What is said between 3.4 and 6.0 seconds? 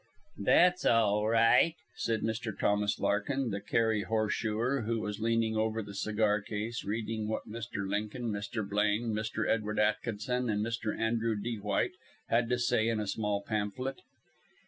the Kerry horseshoer, who was leaning over the